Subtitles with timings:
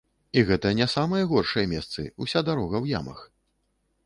[0.39, 3.19] І гэта не самыя горшыя месцы, уся дарога ў ямах.